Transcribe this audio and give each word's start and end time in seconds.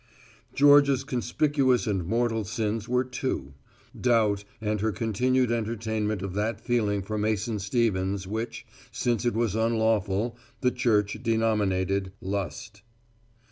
Georgia's 0.55 1.03
conspicuous 1.03 1.85
and 1.85 2.03
mortal 2.07 2.43
sins 2.43 2.89
were 2.89 3.03
two 3.03 3.53
Doubt 3.95 4.43
and 4.59 4.81
her 4.81 4.91
continued 4.91 5.51
entertainment 5.51 6.23
of 6.23 6.33
that 6.33 6.59
feeling 6.59 7.03
for 7.03 7.19
Mason 7.19 7.59
Stevens 7.59 8.25
which, 8.25 8.65
since 8.91 9.25
it 9.25 9.35
was 9.35 9.53
unlawful, 9.53 10.35
the 10.61 10.71
Church 10.71 11.17
denominated 11.21 12.13
Lust. 12.19 12.81